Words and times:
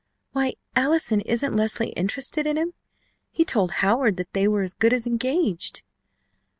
"Why, 0.31 0.55
Allison, 0.75 1.21
isn't 1.21 1.55
Leslie 1.55 1.89
interested 1.91 2.47
in 2.47 2.57
him? 2.57 2.73
He 3.29 3.45
told 3.45 3.69
Howard 3.69 4.17
that 4.17 4.33
they 4.33 4.47
were 4.47 4.63
as 4.63 4.73
good 4.73 4.93
as 4.93 5.05
engaged." 5.05 5.83